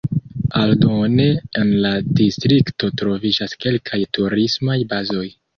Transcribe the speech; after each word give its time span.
Aldone 0.59 1.27
en 1.61 1.75
la 1.83 1.91
distrikto 2.21 2.91
troviĝas 3.03 3.55
kelkaj 3.67 4.03
turismaj 4.19 4.83
bazoj. 4.97 5.29